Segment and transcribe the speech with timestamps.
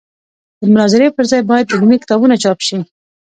[0.59, 2.77] د مناظرې پر ځای باید علمي کتابونه چاپ شي.